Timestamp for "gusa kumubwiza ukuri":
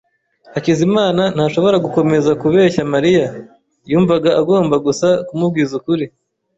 4.85-6.05